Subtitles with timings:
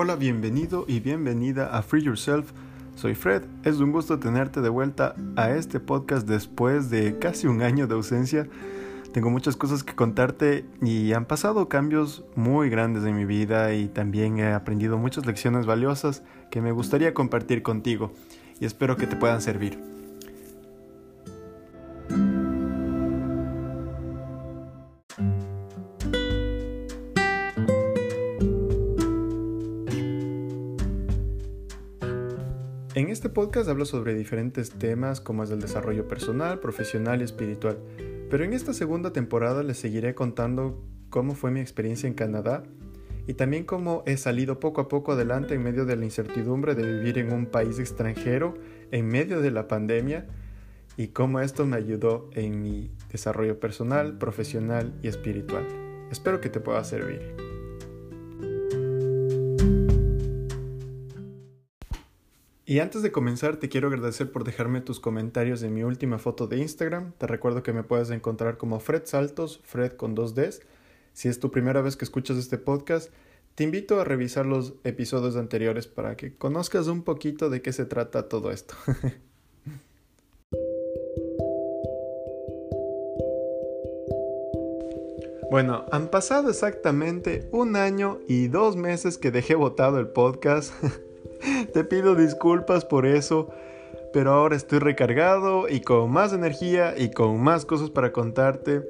[0.00, 2.52] Hola, bienvenido y bienvenida a Free Yourself.
[2.94, 7.62] Soy Fred, es un gusto tenerte de vuelta a este podcast después de casi un
[7.62, 8.46] año de ausencia.
[9.12, 13.88] Tengo muchas cosas que contarte y han pasado cambios muy grandes en mi vida y
[13.88, 18.12] también he aprendido muchas lecciones valiosas que me gustaría compartir contigo
[18.60, 19.97] y espero que te puedan servir.
[32.98, 37.78] En este podcast hablo sobre diferentes temas como es el desarrollo personal, profesional y espiritual,
[38.28, 42.64] pero en esta segunda temporada les seguiré contando cómo fue mi experiencia en Canadá
[43.28, 46.92] y también cómo he salido poco a poco adelante en medio de la incertidumbre de
[46.92, 48.54] vivir en un país extranjero
[48.90, 50.26] en medio de la pandemia
[50.96, 55.64] y cómo esto me ayudó en mi desarrollo personal, profesional y espiritual.
[56.10, 57.47] Espero que te pueda servir.
[62.68, 66.46] Y antes de comenzar, te quiero agradecer por dejarme tus comentarios en mi última foto
[66.46, 67.12] de Instagram.
[67.16, 70.60] Te recuerdo que me puedes encontrar como Fred Saltos, Fred con dos Ds.
[71.14, 73.10] Si es tu primera vez que escuchas este podcast,
[73.54, 77.86] te invito a revisar los episodios anteriores para que conozcas un poquito de qué se
[77.86, 78.74] trata todo esto.
[85.50, 90.74] Bueno, han pasado exactamente un año y dos meses que dejé votado el podcast.
[91.72, 93.48] Te pido disculpas por eso,
[94.12, 98.82] pero ahora estoy recargado y con más energía y con más cosas para contarte.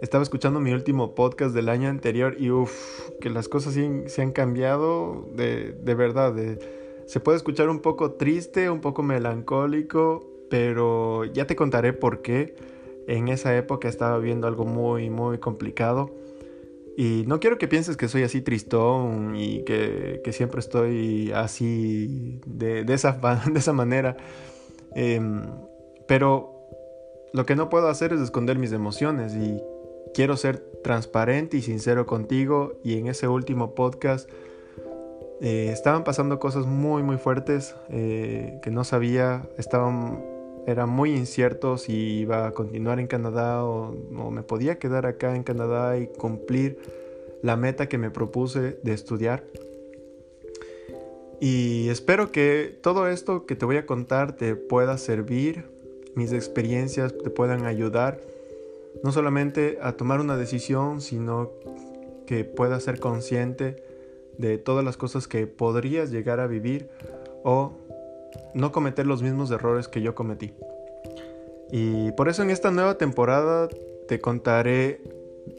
[0.00, 3.74] Estaba escuchando mi último podcast del año anterior y uff, que las cosas
[4.06, 6.34] se han cambiado de, de verdad.
[7.06, 12.56] se puede escuchar un poco triste, un poco melancólico, pero ya te contaré por qué.
[13.06, 16.10] En esa época estaba viendo algo muy, muy complicado.
[16.96, 22.84] Y no quiero que pienses que soy así tristón y que, siempre estoy así de,
[22.88, 23.12] esa,
[23.52, 24.16] de esa, manera.
[24.94, 25.42] Em,
[26.06, 26.68] pero
[27.32, 29.58] lo que no puedo hacer es esconder mis emociones y
[30.12, 32.78] quiero ser transparente y sincero contigo.
[32.84, 34.28] Y en ese último podcast
[35.40, 39.48] eh, estaban pasando cosas muy muy fuertes eh, que no sabía.
[39.56, 40.31] Estaban
[40.66, 43.92] era muy incierto si iba a continuar en Canadá o,
[44.30, 46.78] me podía quedar acá en Canadá y cumplir
[47.42, 49.44] la meta que me propuse de estudiar.
[51.40, 55.64] Y espero que todo esto que te voy a contar te pueda servir,
[56.14, 58.20] mis experiencias te puedan ayudar,
[59.02, 61.50] no solamente a tomar una decisión, sino
[62.26, 63.82] que puedas ser consciente
[64.38, 66.88] de todas las cosas que podrías llegar a vivir
[67.42, 67.72] o
[68.54, 70.54] no cometer los mismos errores que yo cometí.
[71.70, 73.68] Y por eso en esta nueva temporada
[74.06, 75.00] te contaré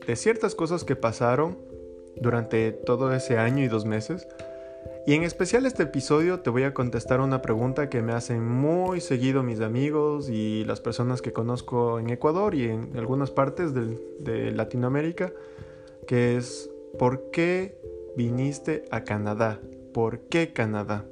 [0.05, 1.57] de ciertas cosas que pasaron
[2.15, 4.27] durante todo ese año y dos meses.
[5.05, 9.01] Y en especial este episodio te voy a contestar una pregunta que me hacen muy
[9.01, 13.99] seguido mis amigos y las personas que conozco en Ecuador y en algunas partes de,
[14.19, 15.33] de Latinoamérica,
[16.07, 17.77] que es ¿por qué
[18.15, 19.59] viniste a Canadá?
[19.93, 21.05] ¿Por qué Canadá?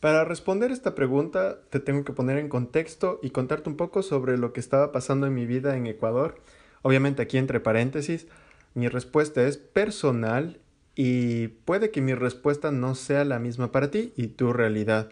[0.00, 4.38] Para responder esta pregunta te tengo que poner en contexto y contarte un poco sobre
[4.38, 6.40] lo que estaba pasando en mi vida en Ecuador.
[6.82, 8.28] Obviamente aquí entre paréntesis,
[8.74, 10.60] mi respuesta es personal
[10.94, 15.10] y puede que mi respuesta no sea la misma para ti y tu realidad.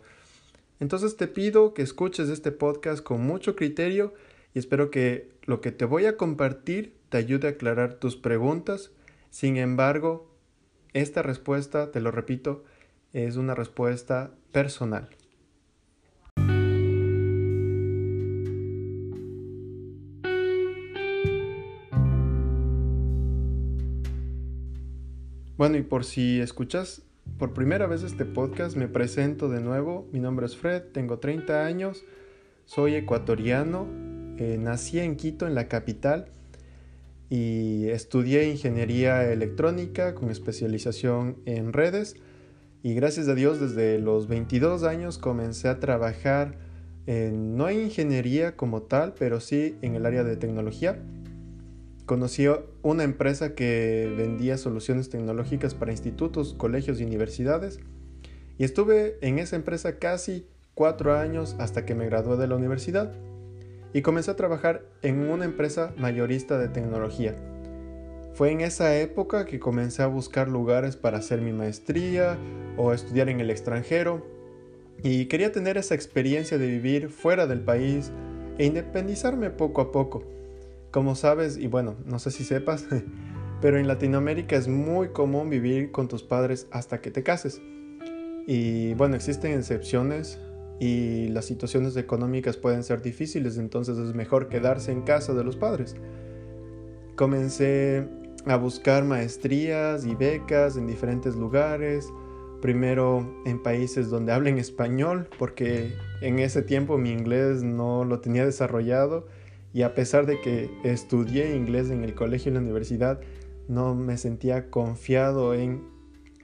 [0.79, 4.15] Entonces te pido que escuches este podcast con mucho criterio
[4.55, 8.93] y espero que lo que te voy a compartir te ayude a aclarar tus preguntas.
[9.31, 10.31] Sin embargo,
[10.93, 12.63] esta respuesta, te lo repito,
[13.13, 15.11] es una respuesta personal.
[25.59, 27.03] Bueno, y por si escuchas
[27.39, 30.09] por primera vez este podcast, me presento de nuevo.
[30.11, 32.07] Mi nombre es Fred, tengo 30 años,
[32.65, 33.87] soy ecuatoriano,
[34.39, 36.31] eh, nací en Quito, en la capital,
[37.29, 42.17] y estudié ingeniería electrónica con especialización en redes
[42.87, 46.55] y gracias a Dios desde los 22 años comencé a trabajar
[47.07, 50.97] en, no en ingeniería como tal, pero sí en el área de tecnología.
[52.05, 52.47] Conocí
[52.83, 57.81] una empresa que vendía soluciones tecnológicas para institutos, colegios y universidades.
[58.57, 63.13] Y estuve en esa empresa casi cuatro años hasta que me gradué de la universidad.
[63.95, 67.35] Y comencé a trabajar en una empresa mayorista de tecnología
[68.37, 72.37] fue en esa época que comencé a buscar lugares para hacer mi maestría
[72.77, 74.27] o estudiar en el extranjero
[75.03, 78.13] y quería tener esa experiencia de vivir fuera del país
[78.59, 80.23] e independizarme poco a poco.
[80.91, 82.85] como sabes, y bueno, no sé si sepas,
[83.63, 87.63] pero en Latinoamérica es muy común vivir con tus padres hasta que te cases.
[88.47, 90.39] Y bueno, existen excepciones
[90.79, 95.57] y las situaciones económicas pueden ser difíciles, entonces es mejor quedarse en casa de los
[95.57, 95.97] padres.
[97.17, 98.07] Comencé
[98.47, 102.13] a buscar maestrías y becas en diferentes lugares,
[102.63, 108.45] primero en países donde hablen español, porque en ese tiempo mi inglés no lo tenía
[108.45, 109.27] desarrollado
[109.73, 113.21] y a pesar de que estudié inglés en el colegio y la universidad,
[113.69, 115.83] no me sentía confiado en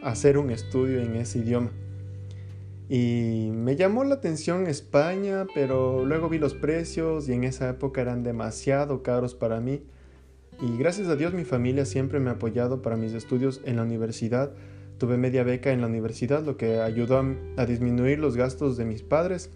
[0.02, 1.70] hacer un estudio en ese idioma.
[2.88, 8.02] Y me llamó la atención España, pero luego vi los precios y en esa época
[8.02, 9.82] eran demasiado caros para mí.
[10.62, 13.82] Y gracias a Dios mi familia siempre me ha apoyado para mis estudios en la
[13.82, 14.53] universidad.
[14.97, 17.20] Tuve media beca en la universidad, lo que ayudó
[17.56, 19.50] a, disminuir los gastos de mis padres.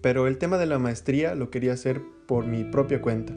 [0.00, 3.34] Pero el tema de la maestría lo quería hacer por mi propia cuenta.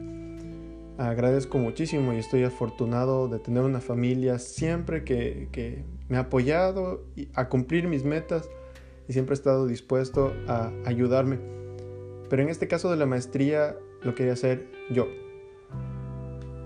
[0.96, 7.04] Agradezco muchísimo y estoy afortunado de tener una familia siempre que, me ha apoyado
[7.34, 8.48] a cumplir mis metas
[9.06, 11.38] y siempre he estado dispuesto a ayudarme.
[12.30, 15.27] Pero en este caso de la maestría lo quería hacer yo.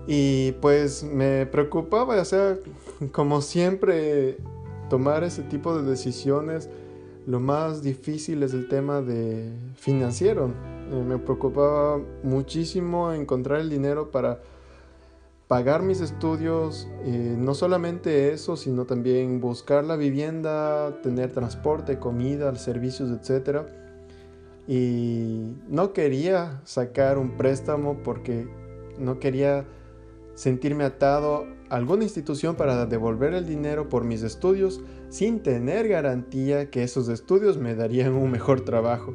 [0.07, 2.57] Y pues me preocupaba, o sea,
[3.11, 4.37] como siempre,
[4.89, 6.69] tomar ese tipo de decisiones,
[7.25, 10.51] lo más difícil es el tema de financiero.
[10.91, 14.41] Eh, me preocupaba muchísimo encontrar el dinero para
[15.47, 22.53] pagar mis estudios, eh, no solamente eso, sino también buscar la vivienda, tener transporte, comida,
[22.55, 23.61] servicios, etc.
[24.67, 28.47] Y no quería sacar un préstamo porque
[28.97, 29.65] no quería
[30.35, 36.69] sentirme atado a alguna institución para devolver el dinero por mis estudios sin tener garantía
[36.69, 39.13] que esos estudios me darían un mejor trabajo.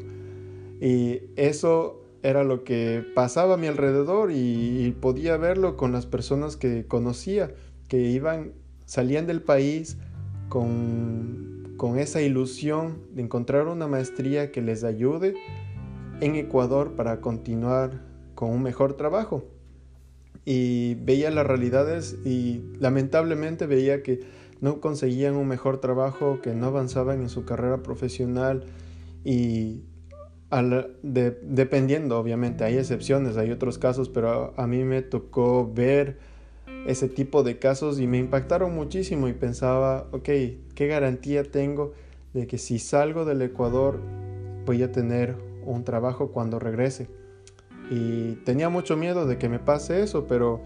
[0.80, 6.56] Y eso era lo que pasaba a mi alrededor y, podía verlo con las personas
[6.56, 7.52] que conocía,
[7.88, 8.52] que iban,
[8.86, 9.98] salían del país
[10.48, 15.34] con, con esa ilusión de encontrar una maestría que les ayude
[16.20, 18.02] en Ecuador para continuar
[18.34, 19.44] con un mejor trabajo.
[20.44, 24.20] Y veía las realidades y lamentablemente veía que
[24.60, 28.64] no conseguían un mejor trabajo, que no avanzaban en su carrera profesional
[29.24, 29.82] y
[31.02, 36.18] dependiendo, obviamente, hay excepciones, hay otros casos, pero a, mí me tocó ver
[36.86, 40.28] ese tipo de casos y me impactaron muchísimo y pensaba, ok,
[40.74, 41.92] ¿qué garantía tengo
[42.32, 44.00] de que si salgo del Ecuador
[44.64, 45.36] voy a tener
[45.66, 47.08] un trabajo cuando regrese?
[47.90, 50.60] Y tenía mucho miedo de que me pase eso, pero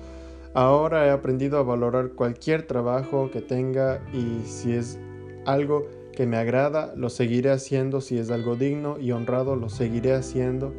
[0.55, 4.99] ahora he aprendido a valorar cualquier trabajo que tenga y si es
[5.47, 8.01] algo que me agrada, lo seguiré haciendo.
[8.01, 10.73] Si es algo digno y honrado, lo seguiré haciendo.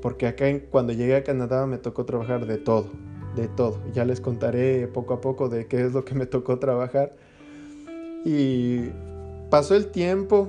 [0.00, 2.90] Porque acá cuando llegué a Canadá me tocó trabajar de todo,
[3.36, 3.80] de todo.
[3.92, 7.14] Ya les contaré poco a poco de qué es lo que me tocó trabajar.
[8.24, 8.90] Y
[9.50, 10.48] pasó el tiempo,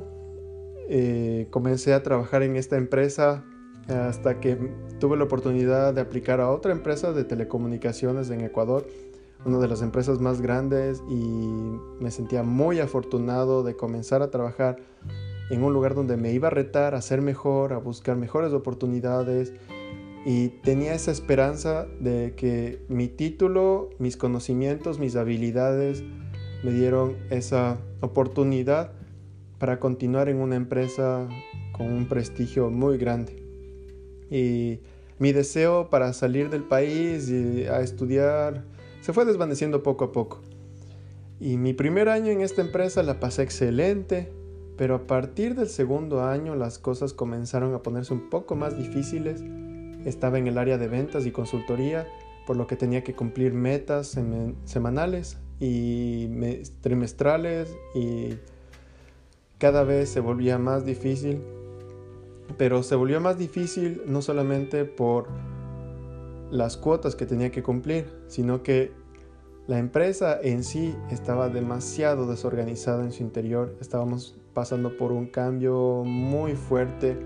[0.89, 3.43] eh, comencé a trabajar en esta empresa
[3.87, 4.57] hasta que
[4.99, 8.85] tuve la oportunidad de aplicar a otra empresa de telecomunicaciones en Ecuador
[9.45, 14.77] una de las empresas más grandes y me sentía muy afortunado de comenzar a trabajar
[15.49, 19.53] en un lugar donde me iba a retar a ser mejor, a buscar mejores oportunidades
[20.25, 26.03] y tenía esa esperanza de que mi título, mis conocimientos, mis habilidades
[26.63, 28.93] me dieron esa oportunidad
[29.59, 31.27] para continuar en una empresa
[31.73, 33.42] con un prestigio muy grande.
[34.33, 34.79] Y
[35.19, 38.63] mi deseo para salir del país y a estudiar
[39.01, 40.41] se fue desvaneciendo poco a poco.
[41.39, 44.31] Y mi primer año en esta empresa la pasé excelente,
[44.75, 49.43] pero a partir del segundo año las cosas comenzaron a ponerse un poco más difíciles.
[50.03, 52.07] Estaba en el área de ventas y consultoría,
[52.47, 54.17] por lo que tenía que cumplir metas
[54.65, 56.27] semanales y
[56.81, 58.33] trimestrales y
[59.59, 61.39] cada vez se volvía más difícil.
[62.57, 65.27] Pero se volvió más difícil no solamente por
[66.51, 68.91] las cuotas que tenía que cumplir, sino que
[69.65, 73.75] la empresa en sí estaba demasiado desorganizada en su interior.
[73.79, 77.17] Estábamos pasando por un cambio muy fuerte.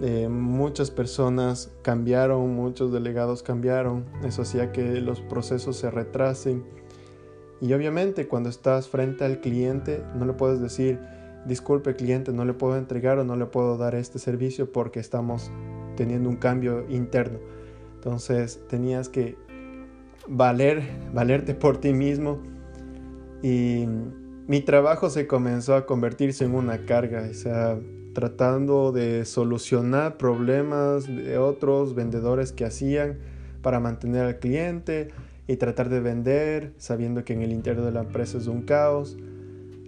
[0.00, 4.04] Eh, muchas personas cambiaron, muchos delegados cambiaron.
[4.24, 6.64] Eso hacía que los procesos se retrasen.
[7.60, 11.00] Y obviamente cuando estás frente al cliente no le puedes decir,
[11.46, 15.50] disculpe cliente, no le puedo entregar o no le puedo dar este servicio porque estamos
[15.96, 17.38] teniendo un cambio interno
[18.04, 19.38] entonces tenías que
[20.28, 20.82] valer,
[21.14, 22.38] valerte por ti mismo.
[23.42, 23.86] Y
[24.46, 27.78] mi trabajo se comenzó a convertirse en una carga, o sea,
[28.12, 33.20] tratando de solucionar problemas de otros vendedores que hacían
[33.62, 35.08] para mantener al cliente
[35.46, 39.16] y tratar de vender, sabiendo que en el interior de la empresa es un caos.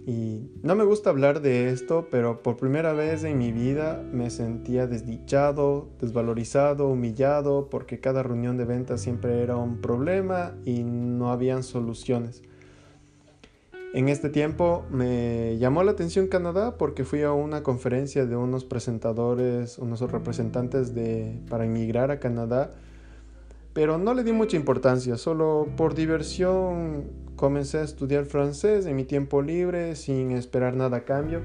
[0.07, 4.29] Y no me gusta hablar de esto, pero por primera vez en mi vida me
[4.29, 11.29] sentía desdichado, desvalorizado, humillado, porque cada reunión de ventas siempre era un problema y no
[11.29, 12.41] habían soluciones.
[13.93, 18.63] En este tiempo me llamó la atención Canadá porque fui a una conferencia de unos
[18.63, 22.73] presentadores, unos representantes de, para emigrar a Canadá,
[23.77, 29.03] pero no le di mucha importancia, solo por diversión Comencé a estudiar francés en mi
[29.03, 31.43] tiempo libre sin esperar nada a cambio,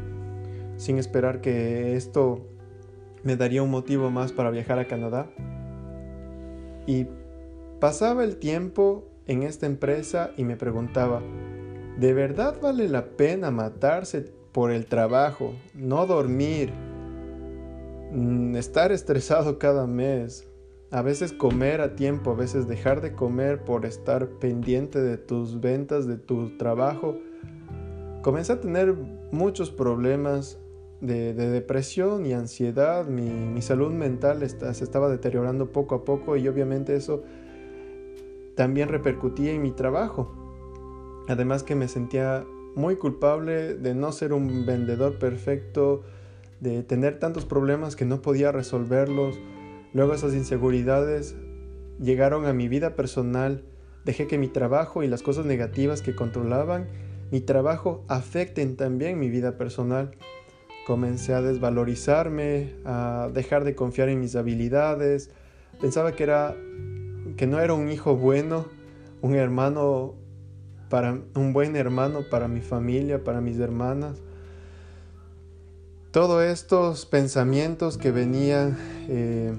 [0.78, 2.46] sin esperar que esto
[3.22, 5.30] me daría un motivo más para viajar a Canadá.
[6.86, 7.08] Y
[7.78, 11.20] pasaba el tiempo en esta empresa y me preguntaba,
[11.98, 16.72] ¿de verdad vale la pena matarse por el trabajo, no dormir,
[18.12, 20.48] mm, estar estresado cada mes,
[20.92, 25.58] a veces comer a tiempo, a veces dejar de comer por estar pendiente de tus
[25.58, 27.16] ventas, de tu trabajo.
[28.20, 28.94] Comencé a tener
[29.32, 30.58] muchos problemas
[31.00, 33.06] de, depresión y ansiedad.
[33.06, 37.22] Mi, salud mental se estaba deteriorando poco a poco y obviamente eso
[38.54, 40.30] también repercutía en mi trabajo.
[41.26, 42.44] Además que me sentía
[42.74, 46.02] muy culpable de no ser un vendedor perfecto,
[46.60, 49.40] de tener tantos problemas que no podía resolverlos
[49.94, 51.34] Luego esas inseguridades
[52.00, 53.64] llegaron a mi vida personal.
[54.04, 56.88] Dejé que mi trabajo y las cosas negativas que controlaban
[57.32, 60.10] mi trabajo afecten también mi vida personal.
[60.86, 65.30] Comencé a desvalorizarme, a dejar de confiar en mis habilidades.
[65.80, 66.54] Pensaba que era
[67.38, 68.66] que no era un hijo bueno,
[69.22, 70.12] un hermano
[70.90, 74.20] para un buen hermano para mi familia, para mis hermanas.
[76.10, 78.76] Todos estos pensamientos que venían
[79.08, 79.54] eh,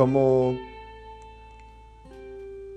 [0.00, 0.56] como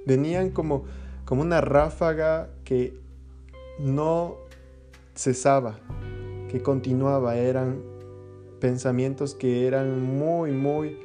[0.06, 0.84] venían como,
[1.24, 3.00] como una ráfaga que
[3.80, 4.36] no
[5.16, 5.80] cesaba,
[6.50, 7.82] que continuaba, eran
[8.60, 11.00] pensamientos que eran muy, muy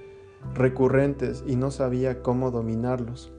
[0.57, 3.33] recurrentes y no sabía cómo dominarlos.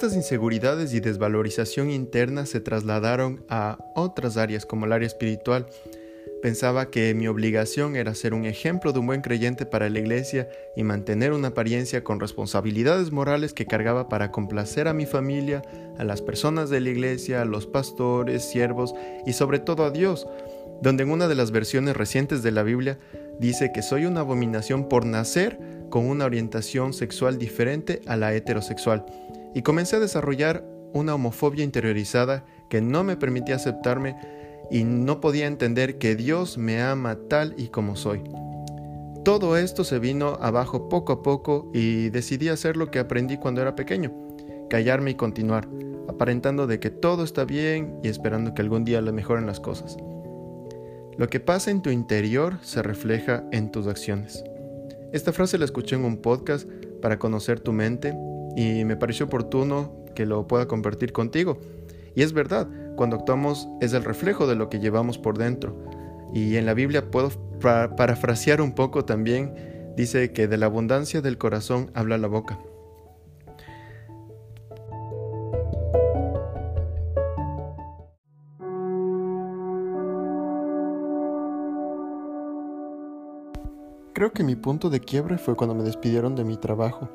[0.00, 5.66] Estas inseguridades y desvalorización interna se trasladaron a otras áreas como el área espiritual.
[6.40, 10.48] Pensaba que mi obligación era ser un ejemplo de un buen creyente para la iglesia
[10.74, 15.60] y mantener una apariencia con responsabilidades morales que cargaba para complacer a mi familia,
[15.98, 18.94] a las personas de la iglesia, a los pastores, siervos
[19.26, 20.26] y sobre todo a Dios,
[20.80, 22.98] donde en una de las versiones recientes de la Biblia
[23.38, 25.58] dice que soy una abominación por nacer
[25.90, 29.04] con una orientación sexual diferente a la heterosexual
[29.54, 34.16] y comencé a desarrollar una homofobia interiorizada que no me permitía aceptarme
[34.70, 38.22] y no podía entender que Dios me ama tal y como soy.
[39.24, 43.60] Todo esto se vino abajo poco a poco y decidí hacer lo que aprendí cuando
[43.60, 44.12] era pequeño,
[44.70, 45.68] callarme y continuar,
[46.08, 49.96] aparentando de que todo está bien y esperando que algún día le mejoren las cosas.
[51.18, 54.42] Lo que pasa en tu interior se refleja en tus acciones.
[55.12, 56.66] Esta frase la escuché en un podcast
[57.02, 58.14] para conocer tu mente
[58.56, 61.58] y me pareció oportuno que lo pueda compartir contigo.
[62.14, 65.76] Y es verdad, cuando actuamos es el reflejo de lo que llevamos por dentro.
[66.34, 67.30] Y en la Biblia puedo
[67.60, 72.58] parafrasear un poco también, dice que de la abundancia del corazón habla la boca.
[84.12, 87.08] Creo que mi punto de quiebre fue cuando me despidieron de mi trabajo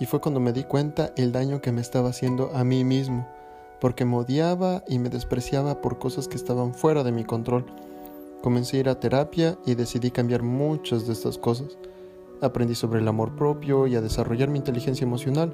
[0.00, 3.26] y fue cuando me di cuenta el daño que me estaba haciendo a mí mismo,
[3.80, 7.66] porque me odiaba y me despreciaba por cosas que estaban fuera de mi control.
[8.42, 11.76] Comencé a ir a terapia y decidí cambiar muchas de estas cosas.
[12.40, 15.52] Aprendí sobre el amor propio y a desarrollar mi inteligencia emocional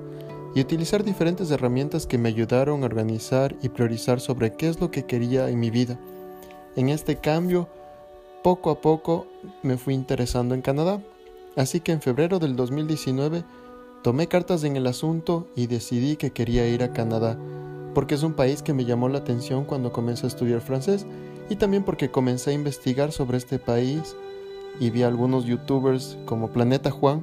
[0.54, 4.90] y utilizar diferentes herramientas que me ayudaron a organizar y priorizar sobre qué es lo
[4.90, 5.98] que quería en mi vida.
[6.76, 7.68] En este cambio,
[8.42, 9.26] poco a poco
[9.62, 11.00] me fui interesando en Canadá,
[11.56, 13.44] así que en febrero del 2019
[14.04, 17.38] Tomé cartas en el asunto y decidí que quería ir a Canadá,
[17.94, 21.06] porque es un país que me llamó la atención cuando comencé a estudiar francés
[21.48, 24.14] y también porque comencé a investigar sobre este país
[24.78, 27.22] y vi a algunos youtubers como Planeta Juan,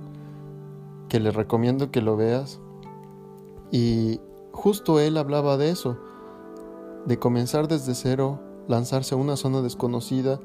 [1.07, 2.59] que les recomiendo que lo veas.
[3.71, 4.19] Y
[4.51, 5.99] justo él hablaba de eso,
[7.05, 10.39] de comenzar desde cero, lanzarse a una zona desconocida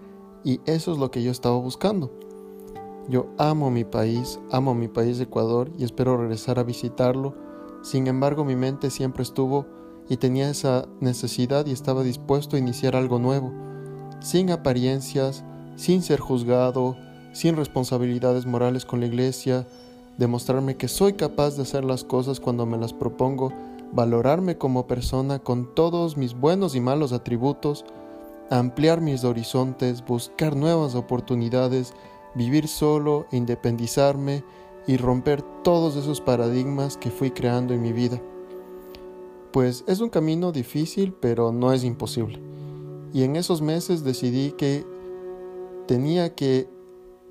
[0.45, 2.11] y eso es lo que yo estaba buscando.
[3.09, 7.35] Yo amo mi país, amo mi país Ecuador y espero regresar a visitarlo.
[7.83, 9.65] Sin embargo, mi mente siempre estuvo
[10.09, 13.53] y tenía esa necesidad y estaba dispuesto a iniciar algo nuevo,
[14.21, 15.45] sin apariencias,
[15.77, 16.97] sin ser juzgado,
[17.33, 19.69] sin responsabilidades morales con la iglesia,
[20.19, 23.53] demostrarme que soy capaz de hacer las cosas cuando me las propongo,
[23.93, 27.85] valorarme como persona con todos mis buenos y malos atributos,
[28.51, 31.95] ampliar mis horizontes, buscar nuevas oportunidades,
[32.37, 34.45] vivir solo, independizarme
[34.87, 38.21] y romper todos esos paradigmas que fui creando en mi vida.
[39.53, 42.41] Pues es un camino difícil, pero no es imposible.
[43.13, 44.85] Y en esos meses decidí que
[45.87, 46.69] tenía que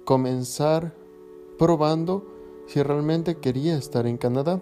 [0.06, 0.96] comenzar
[1.58, 2.26] probando
[2.68, 4.62] si realmente quería estar en Canadá.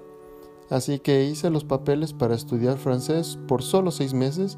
[0.70, 4.58] Así que hice los papeles para estudiar francés por solo seis meses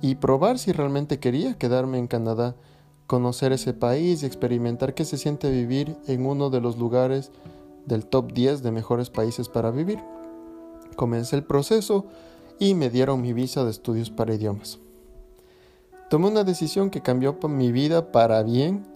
[0.00, 2.56] y probar si realmente quería quedarme en Canadá,
[3.12, 7.30] conocer ese país y experimentar qué se siente vivir en uno de los lugares
[7.84, 9.98] del top 10 de mejores países para vivir.
[10.96, 12.06] Comencé el proceso
[12.58, 14.78] y me dieron mi visa de estudios para idiomas.
[16.08, 18.86] Tomé una decisión que cambió mi vida para bien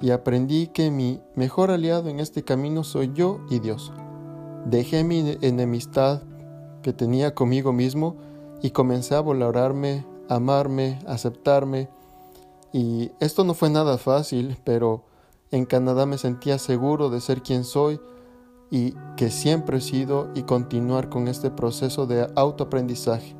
[0.00, 3.92] y aprendí que mi mejor aliado en este camino soy yo y Dios.
[4.66, 6.22] Dejé mi enemistad
[6.82, 8.16] que tenía conmigo mismo
[8.60, 12.01] y comencé a valorarme, amarme, aceptarme.
[12.72, 15.04] Y esto no fue nada fácil, pero
[15.50, 18.00] en Canadá me sentía seguro de ser quien soy
[18.70, 23.36] y que siempre he sido y continuar con este proceso de autoaprendizaje.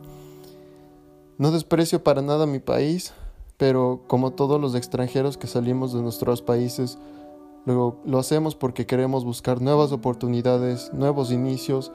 [1.39, 3.15] No desprecio para nada mi país,
[3.57, 6.99] pero como todos los extranjeros que salimos de nuestros países,
[7.65, 11.91] luego lo hacemos porque queremos buscar nuevas oportunidades, nuevos inicios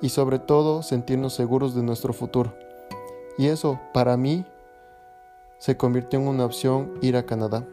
[0.00, 2.52] y sobre todo sentirnos seguros de nuestro futuro.
[3.38, 4.44] Y eso, para mí,
[5.62, 7.68] se convirtió en una opción ir a Canadá.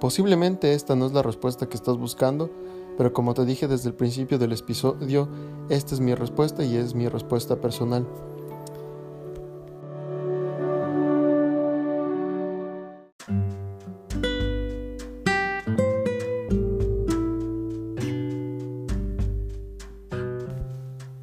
[0.00, 2.50] Posiblemente esta no es la respuesta que estás buscando,
[2.96, 5.28] pero como te dije desde el principio del episodio,
[5.68, 8.08] esta es mi respuesta y es mi respuesta personal.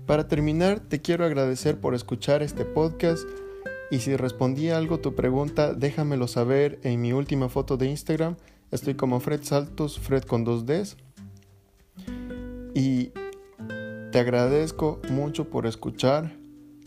[0.05, 3.27] Para terminar, te quiero agradecer por escuchar este podcast
[3.91, 8.35] y si respondí algo tu pregunta, déjamelo saber en mi última foto de Instagram.
[8.71, 10.97] Estoy como Fred Saltos, Fred con dos Ds.
[12.73, 13.11] Y
[14.11, 16.35] te agradezco mucho por escuchar,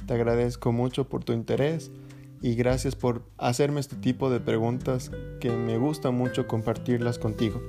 [0.07, 1.91] te agradezco mucho por tu interés
[2.41, 7.61] y gracias por hacerme este tipo de preguntas que me gusta mucho compartirlas contigo.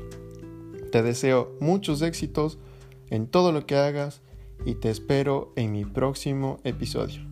[0.92, 2.58] Te deseo muchos éxitos
[3.10, 4.22] en todo lo que hagas
[4.66, 7.29] y te espero en mi próximo episodio.